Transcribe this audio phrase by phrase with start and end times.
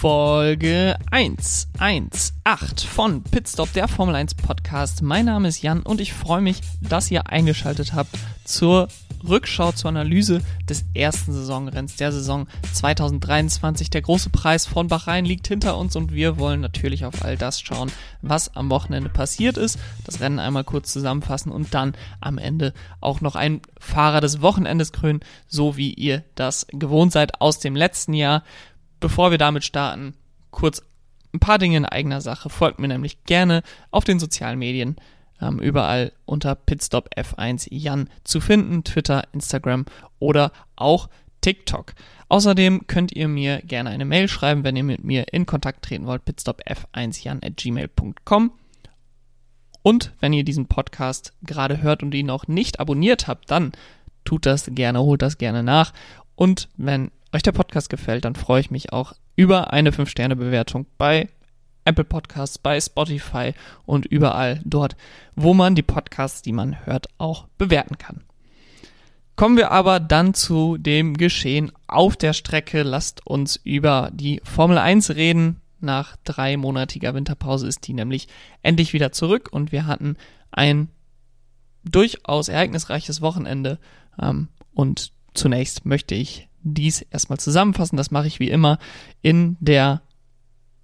[0.00, 5.02] Folge 118 von Pitstop, der Formel 1 Podcast.
[5.02, 8.86] Mein Name ist Jan und ich freue mich, dass ihr eingeschaltet habt zur
[9.26, 13.90] Rückschau zur Analyse des ersten Saisonrenns der Saison 2023.
[13.90, 17.60] Der große Preis von Bahrain liegt hinter uns und wir wollen natürlich auf all das
[17.60, 17.90] schauen,
[18.22, 19.78] was am Wochenende passiert ist.
[20.04, 24.92] Das Rennen einmal kurz zusammenfassen und dann am Ende auch noch ein Fahrer des Wochenendes
[24.92, 28.44] krönen, so wie ihr das gewohnt seid aus dem letzten Jahr.
[29.00, 30.14] Bevor wir damit starten,
[30.50, 30.82] kurz
[31.32, 32.50] ein paar Dinge in eigener Sache.
[32.50, 34.96] Folgt mir nämlich gerne auf den sozialen Medien
[35.40, 39.84] ähm, überall unter Pitstop F1 Jan zu finden, Twitter, Instagram
[40.18, 41.08] oder auch
[41.40, 41.94] TikTok.
[42.28, 46.06] Außerdem könnt ihr mir gerne eine Mail schreiben, wenn ihr mit mir in Kontakt treten
[46.06, 48.52] wollt, pitstopf1jan at gmail.com.
[49.82, 53.72] Und wenn ihr diesen Podcast gerade hört und ihn noch nicht abonniert habt, dann
[54.24, 55.94] tut das gerne, holt das gerne nach.
[56.34, 61.28] Und wenn euch der Podcast gefällt, dann freue ich mich auch über eine 5-Sterne-Bewertung bei
[61.84, 63.54] Apple Podcasts, bei Spotify
[63.86, 64.96] und überall dort,
[65.34, 68.22] wo man die Podcasts, die man hört, auch bewerten kann.
[69.36, 72.82] Kommen wir aber dann zu dem Geschehen auf der Strecke.
[72.82, 75.60] Lasst uns über die Formel 1 reden.
[75.80, 78.26] Nach dreimonatiger Winterpause ist die nämlich
[78.62, 80.16] endlich wieder zurück und wir hatten
[80.50, 80.88] ein
[81.84, 83.78] durchaus ereignisreiches Wochenende.
[84.20, 87.96] Ähm, und zunächst möchte ich dies erstmal zusammenfassen.
[87.96, 88.78] Das mache ich wie immer
[89.22, 90.02] in der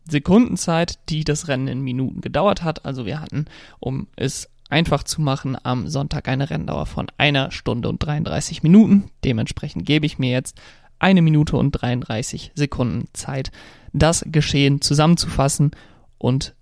[0.08, 2.84] Sekundenzeit, die das Rennen in Minuten gedauert hat.
[2.84, 3.46] Also wir hatten,
[3.80, 9.10] um es einfach zu machen, am Sonntag eine Renndauer von einer Stunde und 33 Minuten.
[9.24, 10.60] Dementsprechend gebe ich mir jetzt
[10.98, 13.50] eine Minute und 33 Sekunden Zeit,
[13.92, 15.72] das Geschehen zusammenzufassen
[16.18, 16.54] und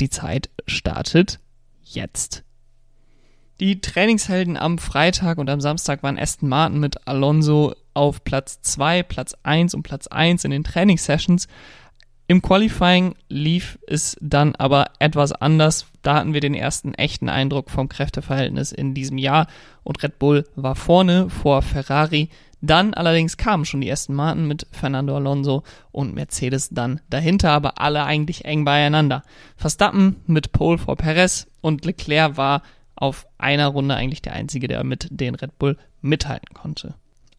[0.00, 1.38] die Zeit startet
[1.82, 2.44] jetzt.
[3.60, 9.02] Die Trainingshelden am Freitag und am Samstag waren Aston Martin mit Alonso auf Platz 2,
[9.02, 11.48] Platz 1 und Platz 1 in den Trainingssessions.
[12.26, 15.86] Im Qualifying lief es dann aber etwas anders.
[16.02, 19.46] Da hatten wir den ersten echten Eindruck vom Kräfteverhältnis in diesem Jahr
[19.82, 22.30] und Red Bull war vorne vor Ferrari.
[22.62, 27.78] Dann allerdings kamen schon die ersten Martin mit Fernando Alonso und Mercedes dann dahinter, aber
[27.78, 29.22] alle eigentlich eng beieinander.
[29.56, 32.62] Verstappen mit Pole vor Perez und Leclerc war
[32.96, 36.94] auf einer Runde eigentlich der einzige, der mit den Red Bull mithalten konnte.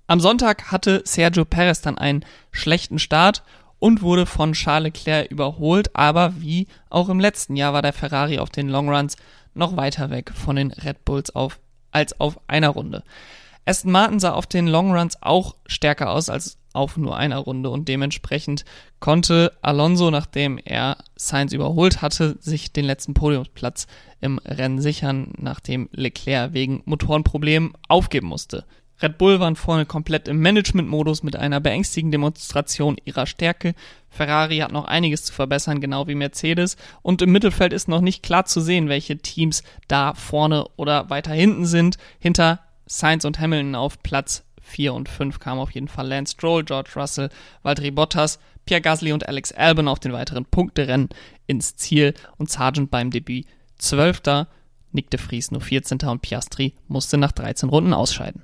[0.08, 3.42] Am Sonntag hatte Sergio Perez dann einen schlechten Start
[3.80, 8.38] und wurde von Charles Leclerc überholt, aber wie auch im letzten Jahr war der Ferrari
[8.38, 9.18] auf den Longruns
[9.56, 11.60] noch weiter weg von den Red Bulls auf,
[11.92, 13.04] als auf einer Runde.
[13.66, 17.88] Aston Martin sah auf den Longruns auch stärker aus als auf nur einer Runde und
[17.88, 18.64] dementsprechend
[19.00, 23.88] konnte Alonso, nachdem er Sainz überholt hatte, sich den letzten Podiumsplatz
[24.22, 28.66] im Rennen sichern, nachdem Leclerc wegen Motorenproblemen aufgeben musste.
[29.02, 33.76] Red Bull waren vorne komplett im Management-Modus mit einer beängstigenden Demonstration ihrer Stärke.
[34.10, 36.78] Ferrari hat noch einiges zu verbessern, genau wie Mercedes.
[37.02, 41.34] Und im Mittelfeld ist noch nicht klar zu sehen, welche Teams da vorne oder weiter
[41.34, 41.98] hinten sind.
[42.20, 46.64] Hinter Sainz und Hamilton auf Platz 4 und 5 kamen auf jeden Fall Lance Stroll,
[46.64, 47.30] George Russell,
[47.64, 51.10] Valtteri Bottas, Pierre Gasly und Alex Albon auf den weiteren Punkterennen
[51.48, 53.46] ins Ziel und Sargent beim Debüt
[53.78, 54.48] 12.
[54.92, 56.00] Nick de Vries nur 14.
[56.08, 58.44] und Piastri musste nach 13 Runden ausscheiden.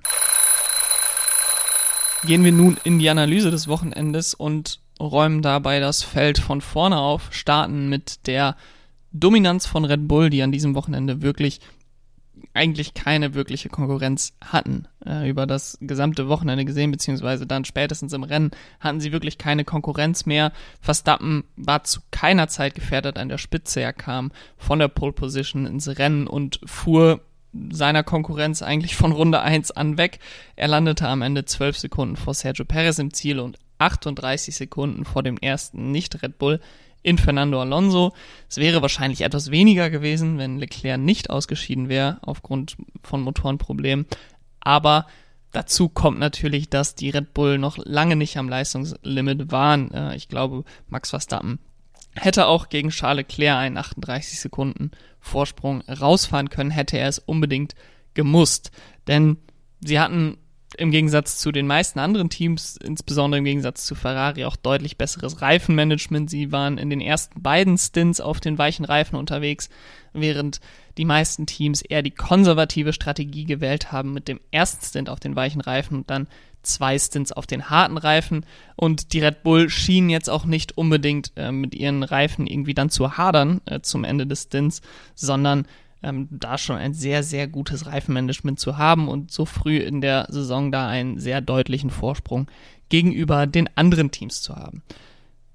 [2.26, 6.98] Gehen wir nun in die Analyse des Wochenendes und räumen dabei das Feld von vorne
[6.98, 8.56] auf, starten mit der
[9.12, 11.60] Dominanz von Red Bull, die an diesem Wochenende wirklich
[12.54, 14.88] eigentlich keine wirkliche Konkurrenz hatten.
[15.06, 19.64] Äh, über das gesamte Wochenende gesehen, beziehungsweise dann spätestens im Rennen hatten sie wirklich keine
[19.64, 20.52] Konkurrenz mehr.
[20.80, 23.82] Verstappen war zu keiner Zeit gefährdet an der Spitze.
[23.82, 27.22] Er kam von der Pole Position ins Rennen und fuhr
[27.72, 30.20] seiner Konkurrenz eigentlich von Runde 1 an weg.
[30.56, 35.24] Er landete am Ende 12 Sekunden vor Sergio Perez im Ziel und 38 Sekunden vor
[35.24, 36.60] dem ersten Nicht-Red Bull
[37.04, 38.14] in Fernando Alonso.
[38.48, 44.06] Es wäre wahrscheinlich etwas weniger gewesen, wenn Leclerc nicht ausgeschieden wäre aufgrund von Motorenproblemen.
[44.60, 45.08] Aber
[45.52, 49.92] dazu kommt natürlich, dass die Red Bull noch lange nicht am Leistungslimit waren.
[49.92, 51.60] Äh, ich glaube, Max Verstappen
[52.16, 57.76] hätte auch gegen Charles Leclerc einen 38 Sekunden Vorsprung rausfahren können, hätte er es unbedingt
[58.14, 58.72] gemusst.
[59.08, 59.38] Denn
[59.80, 60.38] sie hatten
[60.78, 65.42] im Gegensatz zu den meisten anderen Teams, insbesondere im Gegensatz zu Ferrari, auch deutlich besseres
[65.42, 66.30] Reifenmanagement.
[66.30, 69.70] Sie waren in den ersten beiden Stints auf den weichen Reifen unterwegs,
[70.14, 70.60] während
[70.98, 75.36] die meisten Teams eher die konservative Strategie gewählt haben mit dem ersten Stint auf den
[75.36, 76.28] weichen Reifen und dann
[76.64, 78.46] zwei Stints auf den harten Reifen.
[78.76, 82.90] Und die Red Bull schienen jetzt auch nicht unbedingt äh, mit ihren Reifen irgendwie dann
[82.90, 84.82] zu hadern äh, zum Ende des Stints,
[85.16, 85.66] sondern
[86.04, 90.28] ähm, da schon ein sehr, sehr gutes Reifenmanagement zu haben und so früh in der
[90.30, 92.50] Saison da einen sehr deutlichen Vorsprung
[92.90, 94.84] gegenüber den anderen Teams zu haben.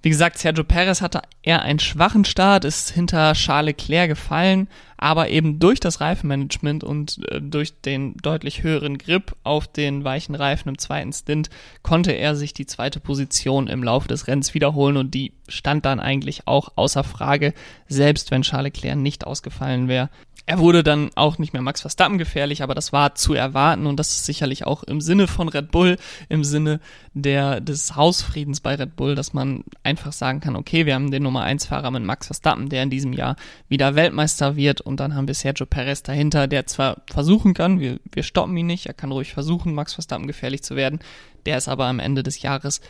[0.02, 5.28] Wie gesagt, Sergio Perez hatte eher einen schwachen Start, ist hinter Charles Leclerc gefallen, aber
[5.28, 10.68] eben durch das Reifenmanagement und äh, durch den deutlich höheren Grip auf den weichen Reifen
[10.68, 11.50] im zweiten Stint
[11.82, 16.00] konnte er sich die zweite Position im Laufe des Rennens wiederholen und die stand dann
[16.00, 17.54] eigentlich auch außer Frage,
[17.88, 20.10] selbst wenn Charles Leclerc nicht ausgefallen wäre.
[20.48, 23.96] Er wurde dann auch nicht mehr Max Verstappen gefährlich, aber das war zu erwarten und
[23.98, 25.96] das ist sicherlich auch im Sinne von Red Bull,
[26.28, 26.78] im Sinne
[27.14, 31.24] der, des Hausfriedens bei Red Bull, dass man einfach sagen kann, okay, wir haben den
[31.24, 33.34] Nummer 1 Fahrer mit Max Verstappen, der in diesem Jahr
[33.68, 37.98] wieder Weltmeister wird und dann haben wir Sergio Perez dahinter, der zwar versuchen kann, wir,
[38.12, 41.00] wir stoppen ihn nicht, er kann ruhig versuchen, Max Verstappen gefährlich zu werden,
[41.44, 42.80] der ist aber am Ende des Jahres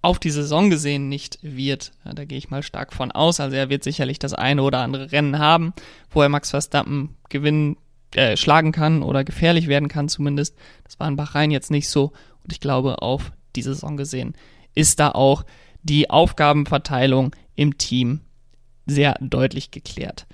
[0.00, 1.92] auf die Saison gesehen nicht wird.
[2.04, 3.40] Ja, da gehe ich mal stark von aus.
[3.40, 5.72] Also er wird sicherlich das eine oder andere Rennen haben,
[6.10, 7.76] wo er Max Verstappen gewinnen,
[8.14, 10.56] äh, schlagen kann oder gefährlich werden kann zumindest.
[10.84, 12.12] Das war in Bahrain jetzt nicht so.
[12.44, 14.34] Und ich glaube, auf die Saison gesehen
[14.74, 15.44] ist da auch
[15.82, 18.20] die Aufgabenverteilung im Team
[18.86, 20.26] sehr deutlich geklärt.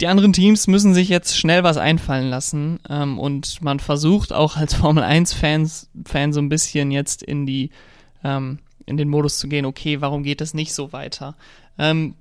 [0.00, 4.56] Die anderen Teams müssen sich jetzt schnell was einfallen lassen ähm, und man versucht auch
[4.56, 7.70] als Formel 1 Fans Fan so ein bisschen jetzt in die
[8.24, 11.36] ähm, in den Modus zu gehen, okay, warum geht es nicht so weiter?
[11.78, 12.14] Ähm,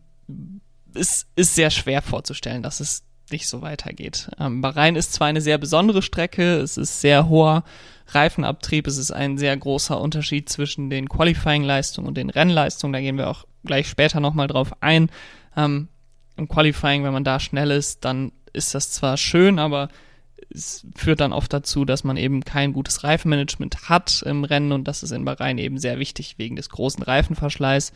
[0.94, 4.30] es ist sehr schwer vorzustellen, dass es nicht so weitergeht.
[4.40, 7.64] Ähm, Bahrain ist zwar eine sehr besondere Strecke, es ist sehr hoher
[8.08, 13.18] Reifenabtrieb, es ist ein sehr großer Unterschied zwischen den Qualifying-Leistungen und den Rennleistungen, da gehen
[13.18, 15.10] wir auch gleich später nochmal drauf ein.
[16.40, 19.90] Im Qualifying, wenn man da schnell ist, dann ist das zwar schön, aber
[20.50, 24.88] es führt dann oft dazu, dass man eben kein gutes Reifenmanagement hat im Rennen und
[24.88, 27.92] das ist in Bahrain eben sehr wichtig wegen des großen Reifenverschleiß.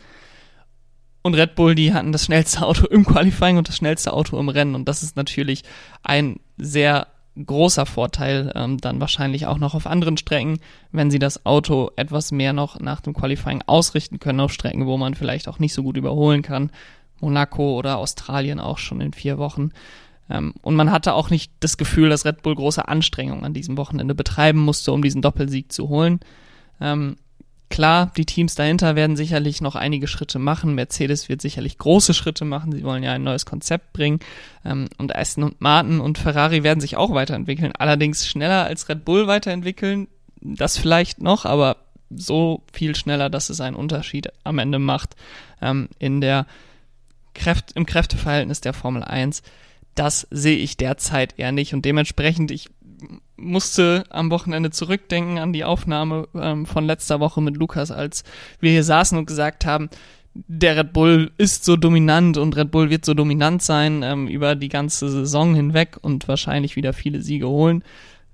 [1.22, 4.50] Und Red Bull, die hatten das schnellste Auto im Qualifying und das schnellste Auto im
[4.50, 5.62] Rennen und das ist natürlich
[6.02, 7.06] ein sehr
[7.42, 10.60] großer Vorteil ähm, dann wahrscheinlich auch noch auf anderen Strecken,
[10.92, 14.96] wenn sie das Auto etwas mehr noch nach dem Qualifying ausrichten können auf Strecken, wo
[14.98, 16.70] man vielleicht auch nicht so gut überholen kann.
[17.24, 19.70] Monaco oder Australien auch schon in vier Wochen.
[20.30, 23.76] Ähm, und man hatte auch nicht das Gefühl, dass Red Bull große Anstrengungen an diesem
[23.76, 26.20] Wochenende betreiben musste, um diesen Doppelsieg zu holen.
[26.80, 27.16] Ähm,
[27.70, 30.74] klar, die Teams dahinter werden sicherlich noch einige Schritte machen.
[30.74, 32.72] Mercedes wird sicherlich große Schritte machen.
[32.72, 34.20] Sie wollen ja ein neues Konzept bringen.
[34.64, 37.72] Ähm, und Aston und Martin und Ferrari werden sich auch weiterentwickeln.
[37.78, 40.08] Allerdings schneller als Red Bull weiterentwickeln.
[40.40, 41.76] Das vielleicht noch, aber
[42.10, 45.16] so viel schneller, dass es einen Unterschied am Ende macht
[45.60, 46.46] ähm, in der
[47.34, 49.42] Kräft im Kräfteverhältnis der Formel 1
[49.94, 51.74] das sehe ich derzeit eher nicht.
[51.74, 52.68] Und dementsprechend, ich
[53.36, 58.24] musste am Wochenende zurückdenken an die Aufnahme ähm, von letzter Woche mit Lukas, als
[58.60, 59.88] wir hier saßen und gesagt haben,
[60.34, 64.56] der Red Bull ist so dominant und Red Bull wird so dominant sein ähm, über
[64.56, 67.84] die ganze Saison hinweg und wahrscheinlich wieder viele Siege holen.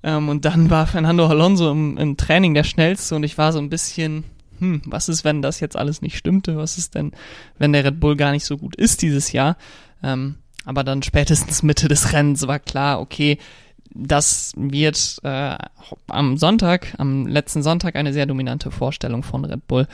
[0.03, 3.59] Ähm, und dann war Fernando Alonso im, im Training der schnellste und ich war so
[3.59, 4.25] ein bisschen,
[4.61, 6.57] hm, was ist, wenn das jetzt alles nicht stimmte?
[6.57, 7.13] Was ist denn,
[7.59, 9.57] wenn der Red Bull gar nicht so gut ist dieses Jahr?
[10.03, 13.39] Ähm, aber dann spätestens Mitte des Rennens war klar, okay,
[13.93, 15.59] das wird äh,
[16.07, 19.89] am Sonntag, am letzten Sonntag eine sehr dominante Vorstellung von Red Bull,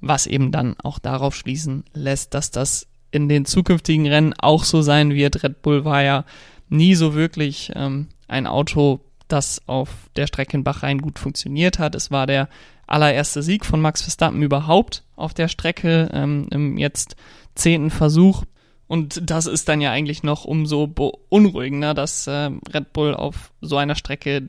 [0.00, 4.82] was eben dann auch darauf schließen lässt, dass das in den zukünftigen Rennen auch so
[4.82, 5.42] sein wird.
[5.42, 6.24] Red Bull war ja
[6.68, 11.94] nie so wirklich ähm, ein Auto, das auf der Strecke in Bahrain gut funktioniert hat.
[11.94, 12.48] Es war der
[12.90, 17.16] allererste Sieg von Max Verstappen überhaupt auf der Strecke ähm, im jetzt
[17.54, 18.44] zehnten Versuch.
[18.86, 23.76] Und das ist dann ja eigentlich noch umso beunruhigender, dass äh, Red Bull auf so
[23.76, 24.48] einer Strecke,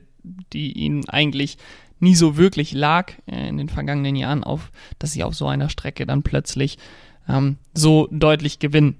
[0.52, 1.58] die ihnen eigentlich
[2.00, 5.68] nie so wirklich lag äh, in den vergangenen Jahren, auf, dass sie auf so einer
[5.68, 6.78] Strecke dann plötzlich
[7.28, 8.98] ähm, so deutlich gewinnen.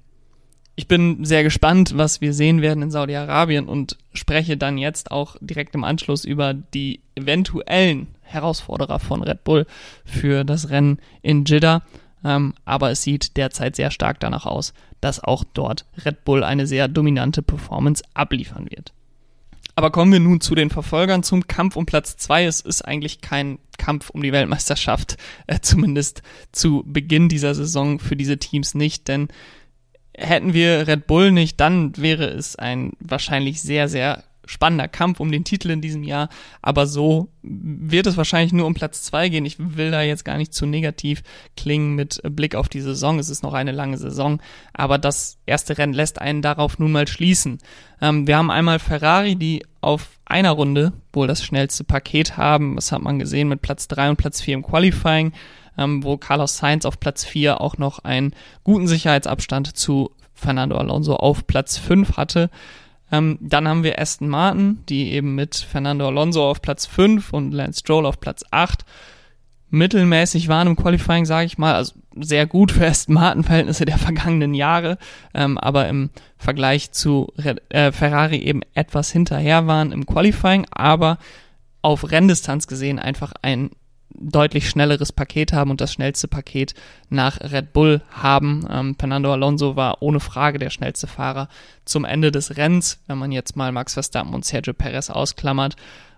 [0.75, 5.35] Ich bin sehr gespannt, was wir sehen werden in Saudi-Arabien und spreche dann jetzt auch
[5.41, 9.65] direkt im Anschluss über die eventuellen Herausforderer von Red Bull
[10.05, 11.81] für das Rennen in Jeddah.
[12.25, 16.67] Ähm, aber es sieht derzeit sehr stark danach aus, dass auch dort Red Bull eine
[16.67, 18.93] sehr dominante Performance abliefern wird.
[19.75, 22.45] Aber kommen wir nun zu den Verfolgern zum Kampf um Platz zwei.
[22.45, 26.21] Es ist eigentlich kein Kampf um die Weltmeisterschaft, äh, zumindest
[26.51, 29.29] zu Beginn dieser Saison für diese Teams nicht, denn
[30.15, 35.31] hätten wir Red Bull nicht, dann wäre es ein wahrscheinlich sehr, sehr spannender Kampf um
[35.31, 36.29] den Titel in diesem Jahr,
[36.61, 39.45] aber so wird es wahrscheinlich nur um Platz zwei gehen.
[39.45, 41.23] Ich will da jetzt gar nicht zu negativ
[41.55, 43.19] klingen mit Blick auf die Saison.
[43.19, 44.41] Es ist noch eine lange Saison,
[44.73, 47.59] aber das erste Rennen lässt einen darauf nun mal schließen.
[48.01, 52.75] Ähm, wir haben einmal Ferrari, die auf einer Runde wohl das schnellste Paket haben.
[52.75, 55.33] Das hat man gesehen mit Platz drei und Platz vier im Qualifying,
[55.77, 58.33] ähm, wo Carlos Sainz auf Platz vier auch noch einen
[58.63, 62.49] guten Sicherheitsabstand zu Fernando Alonso auf Platz fünf hatte.
[63.13, 67.51] Ähm, dann haben wir Aston Martin, die eben mit Fernando Alonso auf Platz 5 und
[67.51, 68.83] Lance Stroll auf Platz 8
[69.69, 71.75] mittelmäßig waren im Qualifying, sage ich mal.
[71.75, 74.97] Also sehr gut für Aston Martin-Verhältnisse der vergangenen Jahre,
[75.35, 77.31] ähm, aber im Vergleich zu
[77.69, 81.19] äh, Ferrari eben etwas hinterher waren im Qualifying, aber
[81.83, 83.69] auf Renndistanz gesehen einfach ein
[84.15, 86.73] deutlich schnelleres Paket haben und das schnellste Paket
[87.09, 88.65] nach Red Bull haben.
[88.69, 91.49] Ähm, Fernando Alonso war ohne Frage der schnellste Fahrer
[91.85, 95.75] zum Ende des Rennens, wenn man jetzt mal Max Verstappen und Sergio Perez ausklammert.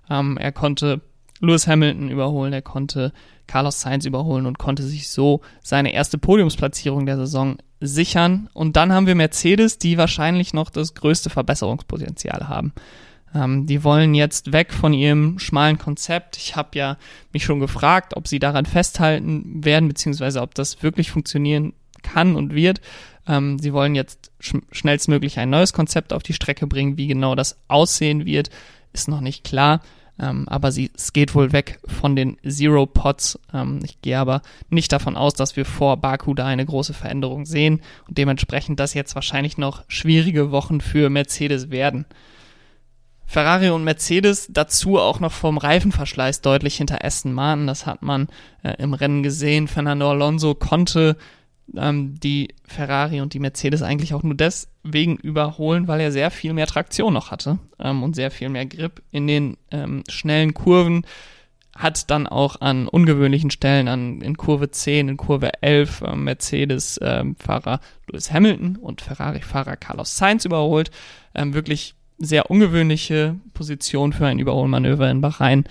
[0.10, 1.02] Ähm, er konnte
[1.40, 3.12] Lewis Hamilton überholen, er konnte
[3.48, 8.50] Carlos Sainz überholen und konnte sich so seine erste Podiumsplatzierung der Saison sichern.
[8.54, 12.74] Und dann haben wir Mercedes, die wahrscheinlich noch das größte Verbesserungspotenzial haben.
[13.36, 16.38] Ähm, die wollen jetzt weg von ihrem schmalen Konzept.
[16.38, 16.98] Ich habe ja
[17.34, 22.56] mich schon gefragt, ob sie daran festhalten werden, beziehungsweise ob das wirklich funktionieren kann und
[22.56, 22.82] wird.
[23.28, 26.98] Ähm, sie wollen jetzt sch schnellstmöglich ein neues Konzept auf die Strecke bringen.
[26.98, 28.50] Wie genau das aussehen wird,
[28.94, 29.82] ist noch nicht klar.
[30.18, 33.38] Ähm, aber sie, es geht wohl weg von den Zero Pods.
[33.54, 37.46] Ähm, ich gehe aber nicht davon aus, dass wir vor Baku da eine große Veränderung
[37.46, 42.06] sehen und dementsprechend das jetzt wahrscheinlich noch schwierige Wochen für Mercedes werden.
[43.26, 47.68] Ferrari und Mercedes dazu auch noch vom Reifenverschleiß deutlich hinter Aston Martin.
[47.68, 48.28] Das hat man
[48.64, 49.68] äh, im Rennen gesehen.
[49.68, 51.18] Fernando Alonso konnte
[51.76, 56.54] ähm, die Ferrari und die Mercedes eigentlich auch nur deswegen überholen, weil er sehr viel
[56.54, 61.06] mehr Traktion noch hatte ähm, und sehr viel mehr Grip in den ähm, schnellen Kurven.
[61.76, 67.74] Hat dann auch an ungewöhnlichen Stellen, an, in Kurve 10, in Kurve 11, äh, Mercedes-Fahrer
[67.74, 70.90] ähm, Lewis Hamilton und Ferrari-Fahrer Carlos Sainz überholt.
[71.34, 75.66] Ähm, wirklich sehr ungewöhnliche Position für ein Überholmanöver in Bahrain.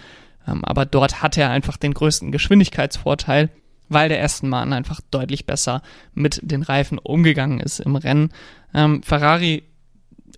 [0.46, 3.50] Ähm, aber dort hat er einfach den größten Geschwindigkeitsvorteil
[3.88, 5.82] weil der Aston Martin einfach deutlich besser
[6.14, 8.30] mit den Reifen umgegangen ist im Rennen.
[8.72, 9.64] Ähm, Ferrari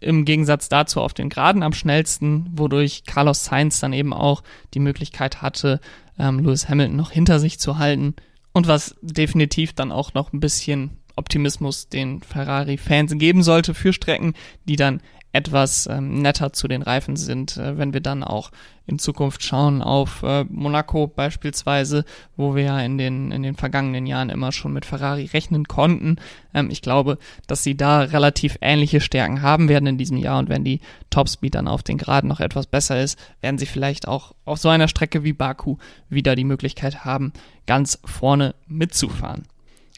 [0.00, 4.42] im Gegensatz dazu auf den Geraden am schnellsten, wodurch Carlos Sainz dann eben auch
[4.74, 5.80] die Möglichkeit hatte,
[6.18, 8.14] ähm, Lewis Hamilton noch hinter sich zu halten.
[8.52, 14.34] Und was definitiv dann auch noch ein bisschen Optimismus den Ferrari-Fans geben sollte für Strecken,
[14.66, 15.00] die dann
[15.36, 18.50] etwas ähm, netter zu den Reifen sind, äh, wenn wir dann auch
[18.86, 24.06] in Zukunft schauen auf äh, Monaco beispielsweise, wo wir ja in den, in den vergangenen
[24.06, 26.16] Jahren immer schon mit Ferrari rechnen konnten.
[26.54, 30.48] Ähm, ich glaube, dass sie da relativ ähnliche Stärken haben werden in diesem Jahr und
[30.48, 34.34] wenn die Topspeed dann auf den Geraden noch etwas besser ist, werden sie vielleicht auch
[34.46, 35.76] auf so einer Strecke wie Baku
[36.08, 37.34] wieder die Möglichkeit haben,
[37.66, 39.42] ganz vorne mitzufahren.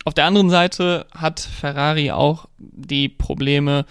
[0.04, 3.84] Auf der anderen Seite hat Ferrari auch die Probleme,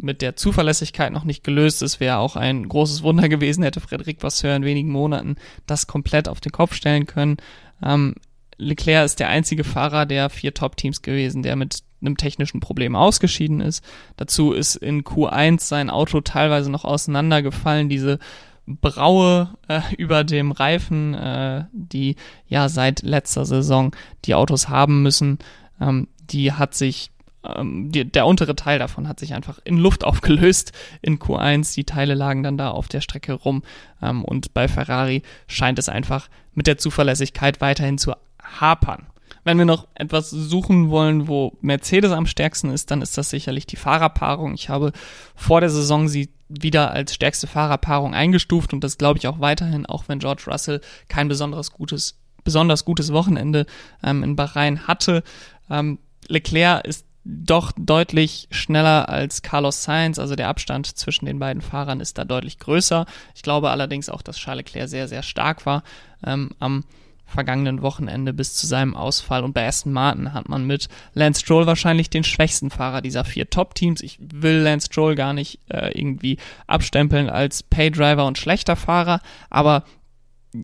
[0.00, 4.22] mit der Zuverlässigkeit noch nicht gelöst ist, wäre auch ein großes Wunder gewesen, hätte Frederik
[4.22, 5.36] Vasseur in wenigen Monaten
[5.66, 7.36] das komplett auf den Kopf stellen können.
[7.82, 8.14] Ähm,
[8.56, 13.60] Leclerc ist der einzige Fahrer der vier Top-Teams gewesen, der mit einem technischen Problem ausgeschieden
[13.60, 13.84] ist.
[14.16, 17.88] Dazu ist in Q1 sein Auto teilweise noch auseinandergefallen.
[17.88, 18.18] Diese
[18.66, 25.38] Braue äh, über dem Reifen, äh, die ja seit letzter Saison die Autos haben müssen,
[25.80, 27.10] ähm, die hat sich
[27.44, 31.74] ähm, die, der untere Teil davon hat sich einfach in Luft aufgelöst in Q1.
[31.74, 33.62] Die Teile lagen dann da auf der Strecke rum.
[34.02, 39.06] Ähm, und bei Ferrari scheint es einfach mit der Zuverlässigkeit weiterhin zu hapern.
[39.44, 43.66] Wenn wir noch etwas suchen wollen, wo Mercedes am stärksten ist, dann ist das sicherlich
[43.66, 44.54] die Fahrerpaarung.
[44.54, 44.92] Ich habe
[45.34, 49.86] vor der Saison sie wieder als stärkste Fahrerpaarung eingestuft und das glaube ich auch weiterhin,
[49.86, 53.66] auch wenn George Russell kein besonderes gutes, besonders gutes Wochenende
[54.02, 55.22] ähm, in Bahrain hatte.
[55.70, 61.60] Ähm, Leclerc ist doch deutlich schneller als Carlos Sainz, also der Abstand zwischen den beiden
[61.60, 63.04] Fahrern ist da deutlich größer.
[63.34, 65.82] Ich glaube allerdings auch, dass Charles Leclerc sehr, sehr stark war
[66.24, 66.84] ähm, am
[67.26, 69.44] vergangenen Wochenende bis zu seinem Ausfall.
[69.44, 73.50] Und bei Aston Martin hat man mit Lance Stroll wahrscheinlich den schwächsten Fahrer dieser vier
[73.50, 74.00] Top-Teams.
[74.00, 79.20] Ich will Lance Stroll gar nicht äh, irgendwie abstempeln als Paydriver und schlechter Fahrer,
[79.50, 79.84] aber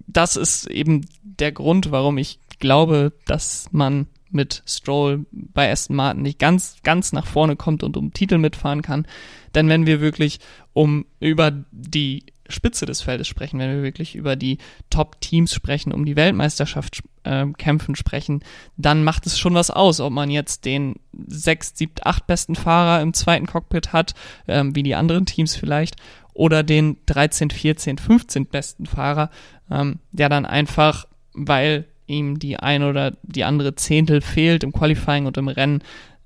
[0.06, 6.22] das ist eben der Grund, warum ich glaube, dass man mit Stroll bei Aston Martin
[6.22, 9.06] nicht ganz, ganz nach vorne kommt und um Titel mitfahren kann.
[9.54, 10.40] Denn wenn wir wirklich
[10.72, 14.58] um über die Spitze des Feldes sprechen, wenn wir wirklich über die
[14.90, 18.42] Top-Teams sprechen, um die Weltmeisterschaft äh, kämpfen sprechen,
[18.76, 23.00] dann macht es schon was aus, ob man jetzt den sechs, sieben, acht besten Fahrer
[23.02, 24.14] im zweiten Cockpit hat,
[24.46, 25.96] ähm, wie die anderen Teams vielleicht,
[26.34, 29.30] oder den 13, 14, 15 besten Fahrer,
[29.70, 35.26] ähm, der dann einfach, weil ihm die ein oder die andere Zehntel fehlt im Qualifying
[35.26, 35.82] und im Rennen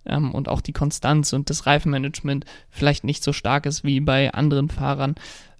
[0.06, 4.32] ähm, und auch die Konstanz und das Reifenmanagement vielleicht nicht so stark ist wie bei
[4.32, 5.14] anderen Fahrern,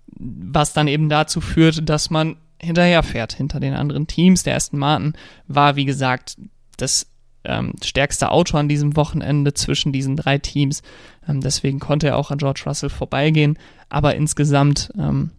[0.07, 4.43] was dann eben dazu führt, dass man hinterherfährt hinter den anderen Teams.
[4.43, 5.13] Der Aston Martin
[5.47, 6.37] war, wie gesagt,
[6.77, 7.07] das
[7.45, 10.83] ähm, stärkste Auto an diesem Wochenende zwischen diesen drei Teams.
[11.29, 13.59] Ähm, deswegen konnte er auch an George Russell vorbeigehen.
[13.89, 15.31] Aber insgesamt ähm,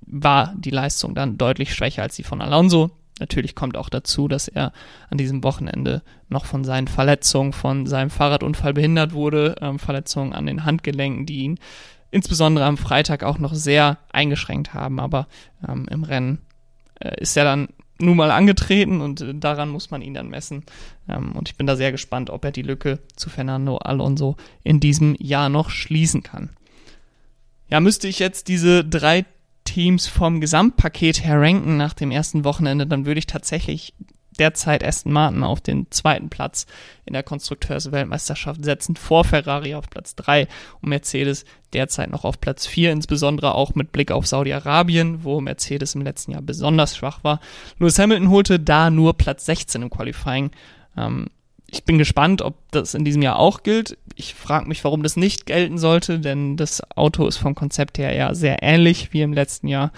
[0.00, 2.90] war die Leistung dann deutlich schwächer als die von Alonso
[3.20, 4.72] natürlich kommt auch dazu, dass er
[5.10, 10.46] an diesem Wochenende noch von seinen Verletzungen, von seinem Fahrradunfall behindert wurde, ähm, Verletzungen an
[10.46, 11.58] den Handgelenken, die ihn
[12.10, 15.00] insbesondere am Freitag auch noch sehr eingeschränkt haben.
[15.00, 15.26] Aber
[15.66, 16.38] ähm, im Rennen
[17.00, 17.68] äh, ist er dann
[17.98, 20.64] nun mal angetreten und äh, daran muss man ihn dann messen.
[21.08, 24.80] Ähm, und ich bin da sehr gespannt, ob er die Lücke zu Fernando Alonso in
[24.80, 26.50] diesem Jahr noch schließen kann.
[27.68, 29.24] Ja, müsste ich jetzt diese drei
[29.64, 33.94] Teams vom Gesamtpaket her ranken nach dem ersten Wochenende, dann würde ich tatsächlich
[34.38, 36.66] derzeit Aston Martin auf den zweiten Platz
[37.04, 40.48] in der Konstrukteursweltmeisterschaft setzen, vor Ferrari auf Platz 3
[40.80, 45.94] und Mercedes derzeit noch auf Platz 4, insbesondere auch mit Blick auf Saudi-Arabien, wo Mercedes
[45.94, 47.40] im letzten Jahr besonders schwach war.
[47.78, 50.50] Lewis Hamilton holte da nur Platz 16 im Qualifying.
[50.96, 51.28] Ähm,
[51.74, 53.98] ich bin gespannt, ob das in diesem Jahr auch gilt.
[54.14, 58.14] Ich frage mich, warum das nicht gelten sollte, denn das Auto ist vom Konzept her
[58.14, 59.90] ja sehr ähnlich wie im letzten Jahr.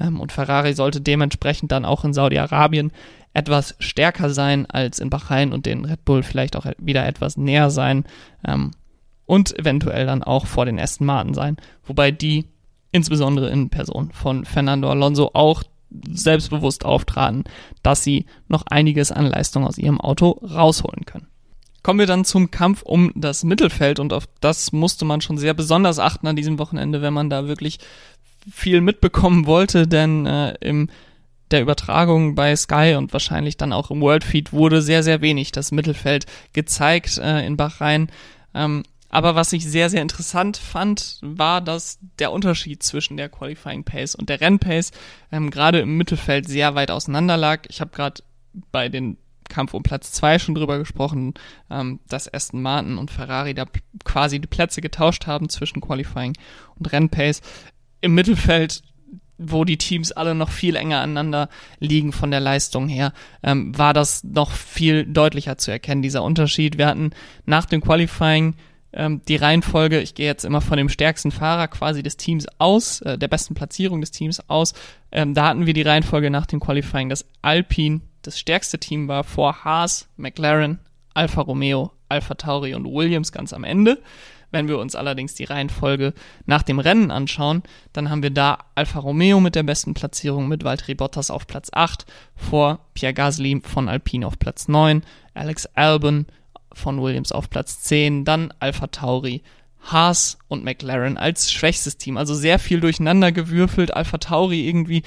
[0.00, 2.90] Ähm, und Ferrari sollte dementsprechend dann auch in Saudi-Arabien
[3.32, 7.70] etwas stärker sein als in Bahrain und den Red Bull vielleicht auch wieder etwas näher
[7.70, 8.06] sein
[8.44, 8.72] ähm,
[9.24, 12.46] und eventuell dann auch vor den Aston Martin sein, wobei die
[12.90, 15.62] insbesondere in Person von Fernando Alonso auch
[16.12, 17.44] selbstbewusst auftraten,
[17.82, 21.26] dass sie noch einiges an Leistung aus ihrem Auto rausholen können.
[21.82, 25.54] Kommen wir dann zum Kampf um das Mittelfeld und auf das musste man schon sehr
[25.54, 27.78] besonders achten an diesem Wochenende, wenn man da wirklich
[28.50, 30.88] viel mitbekommen wollte, denn äh, im
[31.50, 35.72] der Übertragung bei Sky und wahrscheinlich dann auch im Worldfeed wurde sehr, sehr wenig das
[35.72, 38.10] Mittelfeld gezeigt äh, in Bahrain.
[38.54, 43.84] Ähm, aber was ich sehr, sehr interessant fand, war, dass der Unterschied zwischen der Qualifying
[43.84, 44.92] Pace und der Rennpace
[45.32, 47.62] ähm, gerade im Mittelfeld sehr weit auseinander lag.
[47.68, 48.22] Ich habe gerade
[48.72, 51.34] bei den Kampf um Platz zwei schon drüber gesprochen,
[51.70, 53.66] ähm, dass Aston Martin und Ferrari da
[54.04, 56.34] quasi die Plätze getauscht haben zwischen Qualifying
[56.78, 57.42] und Rennpace.
[58.00, 58.82] Im Mittelfeld
[59.42, 61.48] wo die Teams alle noch viel enger aneinander
[61.78, 66.76] liegen von der Leistung her, ähm, war das noch viel deutlicher zu erkennen, dieser Unterschied.
[66.76, 67.12] Wir hatten
[67.46, 68.54] nach dem Qualifying
[68.92, 73.00] ähm, die Reihenfolge, ich gehe jetzt immer von dem stärksten Fahrer quasi des Teams aus,
[73.02, 74.74] äh, der besten Platzierung des Teams aus.
[75.12, 79.24] Ähm, da hatten wir die Reihenfolge nach dem Qualifying, dass Alpine das stärkste Team war
[79.24, 80.78] vor Haas, McLaren,
[81.14, 83.98] Alfa Romeo, Alfa Tauri und Williams ganz am Ende.
[84.52, 86.12] Wenn wir uns allerdings die Reihenfolge
[86.44, 90.64] nach dem Rennen anschauen, dann haben wir da Alfa Romeo mit der besten Platzierung mit
[90.64, 95.02] Valtteri Bottas auf Platz 8, vor Pierre Gasly von Alpine auf Platz 9,
[95.34, 96.26] Alex Albon
[96.72, 99.42] von Williams auf Platz 10, dann Alpha Tauri,
[99.82, 102.16] Haas und McLaren als schwächstes Team.
[102.16, 103.94] Also sehr viel durcheinander gewürfelt.
[103.94, 105.02] Alpha Tauri irgendwie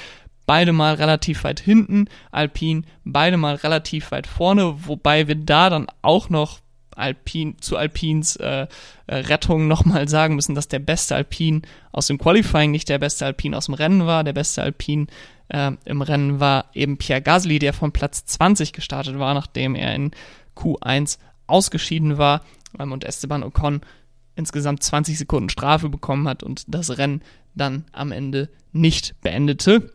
[0.45, 5.87] beide mal relativ weit hinten, Alpine beide mal relativ weit vorne, wobei wir da dann
[6.01, 6.59] auch noch
[6.95, 8.67] Alpin, zu Alpins äh,
[9.07, 13.25] äh, Rettung nochmal sagen müssen, dass der beste Alpin aus dem Qualifying nicht der beste
[13.25, 14.23] Alpin aus dem Rennen war.
[14.23, 15.07] Der beste Alpin
[15.49, 19.95] äh, im Rennen war eben Pierre Gasly, der von Platz 20 gestartet war, nachdem er
[19.95, 20.11] in
[20.55, 22.41] Q1 ausgeschieden war
[22.79, 23.81] ähm, und Esteban Ocon
[24.35, 27.21] insgesamt 20 Sekunden Strafe bekommen hat und das Rennen
[27.55, 29.91] dann am Ende nicht beendete.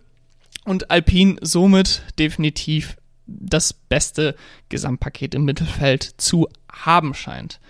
[0.64, 4.36] Und Alpine somit definitiv das beste
[4.68, 7.60] Gesamtpaket im Mittelfeld zu haben scheint.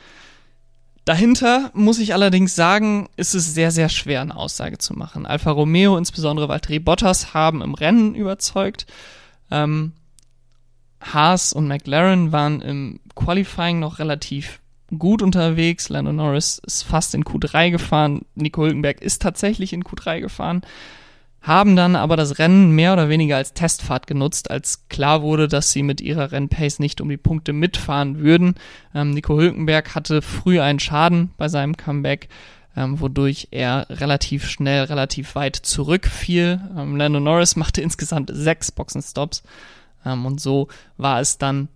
[1.05, 5.25] Dahinter muss ich allerdings sagen, ist es sehr, sehr schwer, eine Aussage zu machen.
[5.25, 8.87] Alfa Romeo, insbesondere Valtteri Bottas, haben im Rennen überzeugt.
[9.51, 9.93] Ähm,
[11.01, 14.61] Haas und McLaren waren im Qualifying noch relativ
[14.97, 15.89] gut unterwegs.
[15.89, 18.23] Lando Norris ist fast in Q3 gefahren.
[18.35, 20.63] Nico Hülkenberg ist tatsächlich in Q3 gefahren
[21.41, 25.73] haben dann aber das Rennen mehr oder weniger als Testfahrt genutzt, als klar wurde, dass
[25.73, 28.55] sie mit ihrer Rennpace nicht um die Punkte mitfahren würden.
[28.95, 32.29] Ähm, Nico Hülkenberg hatte früh einen Schaden bei seinem Comeback,
[32.77, 36.61] ähm, wodurch er relativ schnell, relativ weit zurückfiel.
[36.77, 39.43] Ähm, Lando Norris machte insgesamt sechs Boxenstops
[40.05, 41.69] ähm, und so war es dann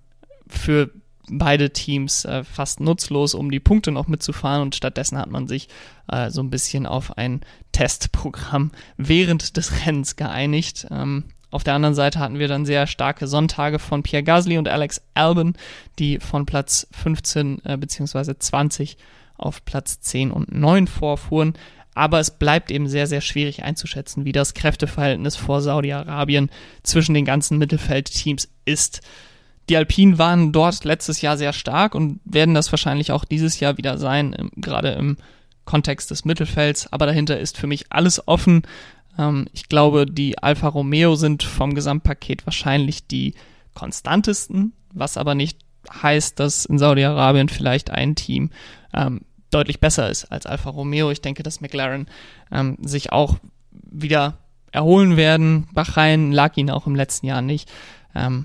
[0.49, 0.91] für
[1.31, 5.69] beide Teams äh, fast nutzlos, um die Punkte noch mitzufahren und stattdessen hat man sich
[6.09, 7.41] äh, so ein bisschen auf ein
[7.73, 10.87] Testprogramm während des Rennens geeinigt.
[10.91, 14.69] Ähm, auf der anderen Seite hatten wir dann sehr starke Sonntage von Pierre Gasly und
[14.69, 15.55] Alex Albon,
[15.99, 18.35] die von Platz 15 äh, bzw.
[18.39, 18.97] 20
[19.37, 21.55] auf Platz 10 und 9 vorfuhren.
[21.95, 26.51] Aber es bleibt eben sehr, sehr schwierig einzuschätzen, wie das Kräfteverhältnis vor Saudi-Arabien
[26.83, 29.03] zwischen den ganzen Mittelfeldteams ist.
[29.73, 33.79] Die Alpinen waren dort letztes Jahr sehr stark und werden das wahrscheinlich auch dieses Jahr
[33.79, 35.17] wieder sein, im, gerade im
[35.65, 36.93] Kontext des Mittelfelds.
[36.93, 38.65] Aber dahinter ist für mich alles offen.
[39.19, 43.33] Ähm, ich glaube, die Alfa Romeo sind vom Gesamtpaket wahrscheinlich die
[43.73, 45.59] konstantesten, was aber nicht
[45.91, 48.51] heißt, dass in Saudi-Arabien vielleicht ein Team
[48.93, 51.11] ähm, deutlich besser ist als Alfa Romeo.
[51.11, 52.09] Ich denke, dass McLaren
[52.51, 53.39] ähm, sich auch
[53.71, 54.37] wieder
[54.71, 55.67] erholen werden.
[55.73, 57.73] Bahrain lag ihnen auch im letzten Jahr nicht.
[58.15, 58.45] Ähm,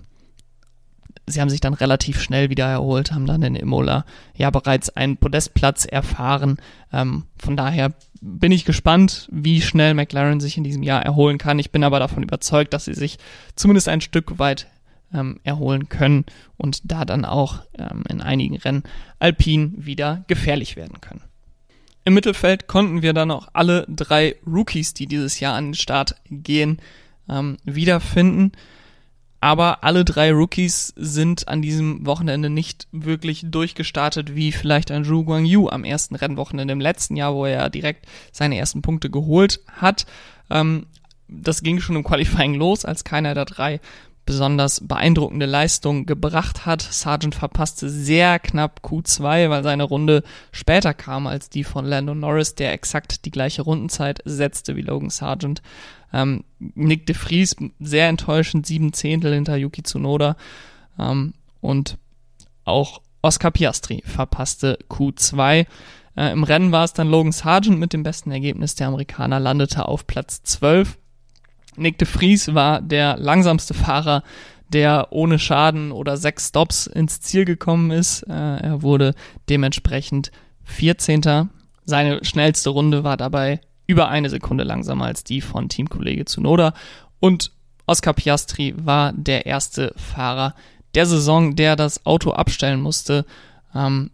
[1.28, 5.18] sie haben sich dann relativ schnell wieder erholt, haben dann in Imola ja bereits einen
[5.18, 6.58] Podestplatz erfahren.
[6.92, 11.60] Ähm, von daher bin ich gespannt, wie schnell McLaren sich in diesem Jahr erholen kann.
[11.60, 13.18] Ich bin aber davon überzeugt, dass sie sich
[13.56, 14.68] zumindest ein Stück weit
[15.14, 18.84] ähm, erholen können und da dann auch ähm, in einigen Rennen
[19.20, 21.24] Alpin wieder gefährlich werden können.
[22.06, 26.16] Im Mittelfeld konnten wir dann auch alle drei Rookies, die dieses Jahr an den Start
[26.30, 26.80] gehen,
[27.30, 28.54] ähm, wiederfinden.
[29.40, 35.24] Aber alle drei Rookies sind an diesem Wochenende nicht wirklich durchgestartet, wie vielleicht ein Zhu
[35.24, 40.06] Guangyu am ersten Rennwochenende im letzten Jahr, wo er direkt seine ersten Punkte geholt hat.
[40.50, 40.88] Ähm,
[41.28, 43.80] das ging schon im Qualifying los, als keiner der drei
[44.28, 46.82] besonders beeindruckende Leistung gebracht hat.
[46.82, 50.22] Sargent verpasste sehr knapp Q2, weil seine Runde
[50.52, 55.10] später kam als die von Lando Norris, der exakt die gleiche Rundenzeit setzte wie Logan
[55.10, 55.62] Sargent.
[56.14, 60.36] Ähm, Nick de Vries sehr enttäuschend, sieben Zehntel hinter Yuki Tsunoda.
[61.00, 61.98] Ähm, und
[62.64, 65.66] auch Oscar Piastri verpasste Q2.
[66.16, 68.76] Äh, Im Rennen war es dann Logan Sargent mit dem besten Ergebnis.
[68.76, 70.98] Der Amerikaner landete auf Platz 12.
[71.76, 74.24] Nick de Vries war der langsamste Fahrer,
[74.70, 78.24] der ohne Schaden oder sechs Stops ins Ziel gekommen ist.
[78.24, 79.14] Äh, er wurde
[79.50, 80.32] dementsprechend
[80.64, 81.50] 14.
[81.86, 86.74] Seine schnellste Runde war dabei über eine Sekunde langsamer als die von Teamkollege Tsunoda.
[87.20, 87.52] Und
[87.86, 90.54] Oscar Piastri war der erste Fahrer
[90.94, 93.26] der Saison, der das Auto abstellen musste.
[93.74, 94.12] Ähm,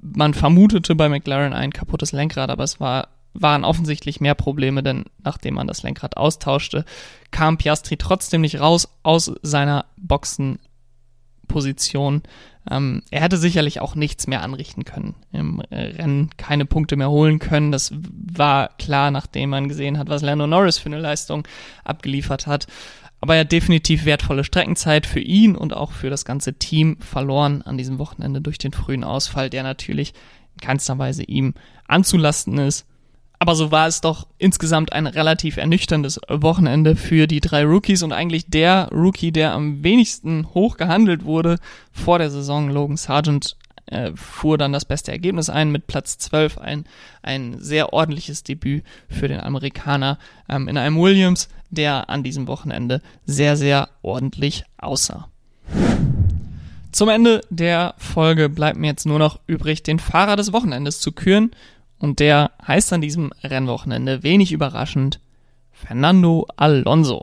[0.00, 5.06] man vermutete bei McLaren ein kaputtes Lenkrad, aber es war, waren offensichtlich mehr Probleme, denn
[5.22, 6.84] nachdem man das Lenkrad austauschte,
[7.30, 12.22] kam Piastri trotzdem nicht raus aus seiner Boxenposition.
[12.70, 17.38] Ähm, er hätte sicherlich auch nichts mehr anrichten können im Rennen, keine Punkte mehr holen
[17.38, 17.72] können.
[17.72, 21.46] Das war klar, nachdem man gesehen hat, was Lando Norris für eine Leistung
[21.84, 22.66] abgeliefert hat.
[23.20, 27.62] Aber er hat definitiv wertvolle Streckenzeit für ihn und auch für das ganze Team verloren
[27.62, 30.12] an diesem Wochenende durch den frühen Ausfall, der natürlich
[30.54, 31.54] in keinster Weise ihm
[31.86, 32.86] anzulasten ist.
[33.44, 38.10] Aber so war es doch insgesamt ein relativ ernüchterndes Wochenende für die drei Rookies und
[38.10, 41.58] eigentlich der Rookie, der am wenigsten hoch gehandelt wurde
[41.92, 46.56] vor der Saison, Logan Sargent, äh, fuhr dann das beste Ergebnis ein mit Platz 12,
[46.56, 46.86] ein,
[47.20, 53.02] ein sehr ordentliches Debüt für den Amerikaner ähm, in einem Williams, der an diesem Wochenende
[53.26, 55.28] sehr, sehr ordentlich aussah.
[56.92, 61.10] Zum Ende der Folge bleibt mir jetzt nur noch übrig, den Fahrer des Wochenendes zu
[61.10, 61.50] küren.
[62.04, 65.20] Und der heißt an diesem Rennwochenende wenig überraschend
[65.72, 67.22] Fernando Alonso.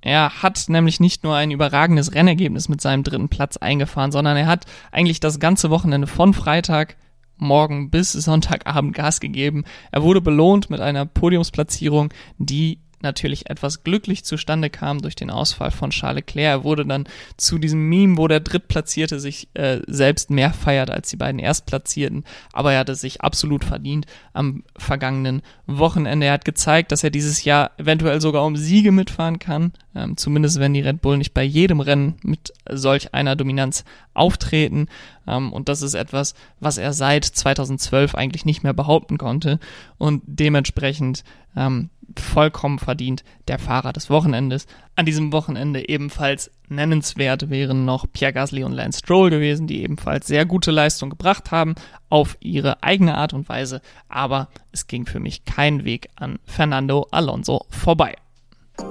[0.00, 4.48] Er hat nämlich nicht nur ein überragendes Rennergebnis mit seinem dritten Platz eingefahren, sondern er
[4.48, 6.96] hat eigentlich das ganze Wochenende von Freitag
[7.36, 9.62] morgen bis Sonntagabend Gas gegeben.
[9.92, 15.70] Er wurde belohnt mit einer Podiumsplatzierung, die natürlich etwas glücklich zustande kam durch den Ausfall
[15.70, 16.60] von Charles Leclerc.
[16.60, 17.04] Er wurde dann
[17.36, 22.24] zu diesem Meme, wo der Drittplatzierte sich äh, selbst mehr feiert als die beiden Erstplatzierten.
[22.52, 26.26] Aber er hatte sich absolut verdient am vergangenen Wochenende.
[26.26, 29.72] Er hat gezeigt, dass er dieses Jahr eventuell sogar um Siege mitfahren kann.
[29.94, 33.84] Ähm, zumindest wenn die Red Bull nicht bei jedem Rennen mit solch einer Dominanz
[34.14, 34.88] auftreten.
[35.28, 39.60] Ähm, und das ist etwas, was er seit 2012 eigentlich nicht mehr behaupten konnte.
[39.98, 41.24] Und dementsprechend
[41.56, 44.66] ähm, vollkommen verdient der Fahrer des Wochenendes.
[44.96, 50.26] An diesem Wochenende ebenfalls nennenswert wären noch Pierre Gasly und Lance Stroll gewesen, die ebenfalls
[50.26, 51.74] sehr gute Leistung gebracht haben
[52.08, 57.06] auf ihre eigene Art und Weise, aber es ging für mich kein Weg an Fernando
[57.10, 58.16] Alonso vorbei.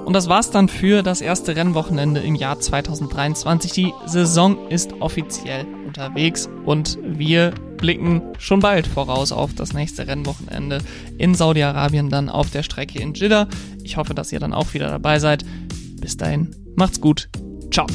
[0.04, 3.72] Und das war's dann für das erste Rennwochenende im Jahr 2023.
[3.72, 10.80] Die Saison ist offiziell unterwegs und wir blicken schon bald voraus auf das nächste Rennwochenende
[11.16, 13.48] in Saudi-Arabien, dann auf der Strecke in Jeddah.
[13.82, 15.44] Ich hoffe, dass ihr dann auch wieder dabei seid.
[16.00, 17.28] Bis dahin, macht's gut.
[17.70, 17.86] Ciao.